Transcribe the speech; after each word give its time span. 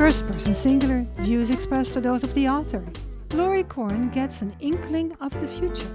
First 0.00 0.26
person 0.26 0.54
singular, 0.54 1.06
views 1.16 1.50
expressed 1.50 1.94
are 1.94 2.00
those 2.00 2.24
of 2.24 2.32
the 2.32 2.48
author. 2.48 2.86
Laurie 3.34 3.64
Corn 3.64 4.08
gets 4.08 4.40
an 4.40 4.56
inkling 4.58 5.12
of 5.20 5.30
the 5.38 5.46
future. 5.46 5.94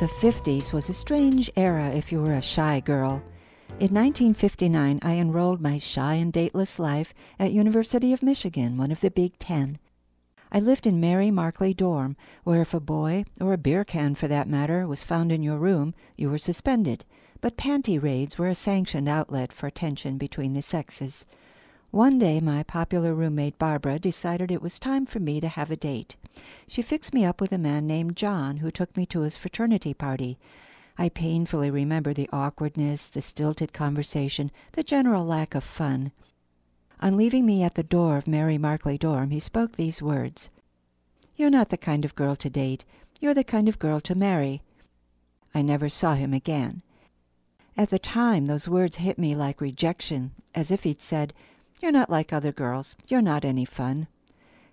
The 0.00 0.10
50s 0.20 0.72
was 0.72 0.88
a 0.88 0.92
strange 0.92 1.48
era 1.54 1.90
if 1.90 2.10
you 2.10 2.20
were 2.20 2.32
a 2.32 2.42
shy 2.42 2.80
girl. 2.80 3.22
In 3.78 3.94
1959, 3.94 4.98
I 5.00 5.14
enrolled 5.14 5.60
my 5.60 5.78
shy 5.78 6.14
and 6.14 6.32
dateless 6.32 6.80
life 6.80 7.14
at 7.38 7.52
University 7.52 8.12
of 8.12 8.20
Michigan, 8.20 8.76
one 8.76 8.90
of 8.90 9.00
the 9.00 9.12
Big 9.12 9.38
Ten. 9.38 9.78
I 10.50 10.58
lived 10.58 10.88
in 10.88 10.98
Mary 10.98 11.30
Markley 11.30 11.72
dorm, 11.72 12.16
where 12.42 12.62
if 12.62 12.74
a 12.74 12.80
boy, 12.80 13.26
or 13.40 13.52
a 13.52 13.58
beer 13.58 13.84
can 13.84 14.16
for 14.16 14.26
that 14.26 14.48
matter, 14.48 14.88
was 14.88 15.04
found 15.04 15.30
in 15.30 15.44
your 15.44 15.58
room, 15.58 15.94
you 16.16 16.28
were 16.28 16.36
suspended. 16.36 17.04
But 17.40 17.56
panty 17.56 18.02
raids 18.02 18.38
were 18.38 18.48
a 18.48 18.56
sanctioned 18.56 19.08
outlet 19.08 19.52
for 19.52 19.70
tension 19.70 20.18
between 20.18 20.54
the 20.54 20.62
sexes. 20.62 21.24
One 21.96 22.18
day, 22.18 22.40
my 22.40 22.62
popular 22.62 23.14
roommate 23.14 23.58
Barbara 23.58 23.98
decided 23.98 24.50
it 24.50 24.60
was 24.60 24.78
time 24.78 25.06
for 25.06 25.18
me 25.18 25.40
to 25.40 25.48
have 25.48 25.70
a 25.70 25.76
date. 25.76 26.16
She 26.68 26.82
fixed 26.82 27.14
me 27.14 27.24
up 27.24 27.40
with 27.40 27.52
a 27.52 27.56
man 27.56 27.86
named 27.86 28.18
John 28.18 28.58
who 28.58 28.70
took 28.70 28.94
me 28.98 29.06
to 29.06 29.20
his 29.20 29.38
fraternity 29.38 29.94
party. 29.94 30.38
I 30.98 31.08
painfully 31.08 31.70
remember 31.70 32.12
the 32.12 32.28
awkwardness, 32.30 33.06
the 33.06 33.22
stilted 33.22 33.72
conversation, 33.72 34.50
the 34.72 34.82
general 34.82 35.24
lack 35.24 35.54
of 35.54 35.64
fun. 35.64 36.12
On 37.00 37.16
leaving 37.16 37.46
me 37.46 37.62
at 37.62 37.76
the 37.76 37.82
door 37.82 38.18
of 38.18 38.28
Mary 38.28 38.58
Markley 38.58 38.98
dorm, 38.98 39.30
he 39.30 39.40
spoke 39.40 39.72
these 39.76 40.02
words 40.02 40.50
You're 41.34 41.48
not 41.48 41.70
the 41.70 41.78
kind 41.78 42.04
of 42.04 42.14
girl 42.14 42.36
to 42.36 42.50
date. 42.50 42.84
You're 43.22 43.32
the 43.32 43.42
kind 43.42 43.70
of 43.70 43.78
girl 43.78 44.02
to 44.02 44.14
marry. 44.14 44.60
I 45.54 45.62
never 45.62 45.88
saw 45.88 46.12
him 46.12 46.34
again. 46.34 46.82
At 47.74 47.88
the 47.88 47.98
time, 47.98 48.44
those 48.44 48.68
words 48.68 48.96
hit 48.96 49.18
me 49.18 49.34
like 49.34 49.62
rejection, 49.62 50.32
as 50.54 50.70
if 50.70 50.84
he'd 50.84 51.00
said, 51.00 51.32
You're 51.80 51.92
not 51.92 52.10
like 52.10 52.32
other 52.32 52.52
girls. 52.52 52.96
You're 53.06 53.22
not 53.22 53.44
any 53.44 53.64
fun. 53.64 54.06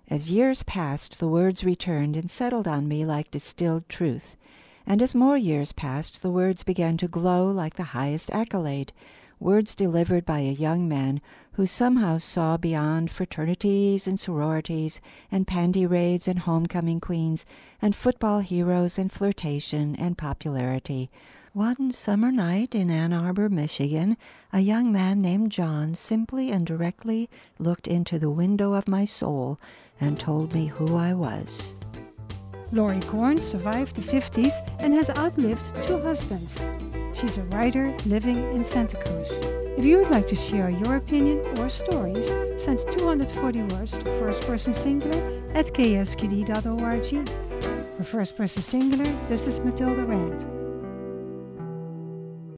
As 0.10 0.32
years 0.32 0.64
passed, 0.64 1.20
the 1.20 1.28
words 1.28 1.64
returned 1.64 2.16
and 2.16 2.32
settled 2.32 2.68
on 2.68 2.88
me 2.88 3.06
like 3.06 3.32
distilled 3.32 3.88
truth. 3.90 4.38
And 4.86 5.02
as 5.02 5.16
more 5.16 5.38
years 5.38 5.74
passed, 5.74 6.22
the 6.22 6.30
words 6.30 6.64
began 6.64 6.98
to 6.98 7.08
glow 7.08 7.50
like 7.50 7.76
the 7.76 7.92
highest 7.96 8.30
accolade, 8.32 8.94
words 9.40 9.76
delivered 9.76 10.26
by 10.26 10.40
a 10.40 10.52
young 10.52 10.88
man 10.88 11.22
who 11.54 11.66
somehow 11.66 12.18
saw 12.18 12.58
beyond 12.58 13.12
fraternities 13.12 14.08
and 14.08 14.20
sororities 14.20 15.02
and 15.32 15.46
panty 15.46 15.90
raids 15.90 16.28
and 16.28 16.40
homecoming 16.40 17.00
queens 17.00 17.46
and 17.82 17.96
football 17.96 18.40
heroes 18.40 18.98
and 18.98 19.12
flirtation 19.12 19.96
and 19.96 20.18
popularity. 20.18 21.10
One 21.54 21.92
summer 21.92 22.32
night 22.32 22.74
in 22.74 22.90
Ann 22.90 23.14
Arbor, 23.14 23.48
Michigan, 23.48 24.18
a 24.52 24.60
young 24.60 24.92
man 24.92 25.22
named 25.22 25.52
John 25.52 25.94
simply 25.94 26.50
and 26.50 26.66
directly 26.66 27.30
looked 27.60 27.88
into 27.88 28.18
the 28.18 28.32
window 28.32 28.74
of 28.74 28.88
my 28.88 29.06
soul 29.06 29.60
and 30.02 30.20
told 30.20 30.56
me 30.56 30.66
who 30.66 30.96
I 30.96 31.14
was. 31.14 31.76
Laurie 32.72 33.02
Corn 33.02 33.38
survived 33.38 33.96
the 33.96 34.02
50s 34.02 34.68
and 34.80 34.96
has 34.96 35.12
outlived 35.12 35.76
two 35.84 36.02
husbands. 36.02 36.60
She's 37.14 37.38
a 37.38 37.44
writer 37.44 37.96
living 38.08 38.38
in 38.56 38.66
Santa 38.66 38.98
Cruz. 38.98 39.30
If 39.78 39.86
you 39.86 40.00
would 40.00 40.10
like 40.10 40.26
to 40.30 40.36
share 40.36 40.72
your 40.72 40.96
opinion 40.96 41.38
or 41.60 41.70
stories, 41.70 42.30
send 42.60 42.80
240 42.90 43.62
words 43.76 43.92
to 43.92 44.06
first 44.20 44.42
person 44.42 44.74
singular 44.74 45.22
at 45.54 45.68
ksqd.org. 45.68 47.30
For 47.98 48.04
first 48.04 48.36
person 48.36 48.64
singular, 48.64 49.06
this 49.28 49.46
is 49.46 49.60
Matilda 49.60 50.04
Rand. 50.04 50.53